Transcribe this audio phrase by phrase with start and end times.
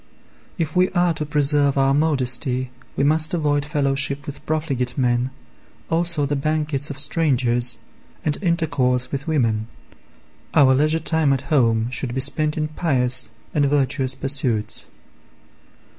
[0.57, 5.29] If we are to preserve our modesty we must avoid fellowship with profligate men,
[5.91, 7.77] also the banquets of strangers,
[8.25, 9.67] and intercourse with women;
[10.55, 14.85] our leisure time at home should be spent in pious and virtuous pursuits.